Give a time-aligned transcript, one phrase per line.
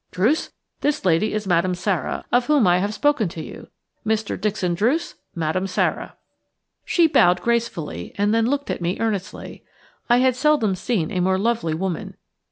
[0.09, 0.49] Druce,
[0.79, 3.67] this lady is Madame Sara, of whom I have spoken to you,
[4.03, 4.35] Mr.
[4.41, 5.13] Dixon Druce–
[5.45, 6.15] Madame Sara."
[6.83, 9.63] She bowed gracefully and then looked at me earnestly.
[10.09, 12.15] I had seldom seen a more lovely woman.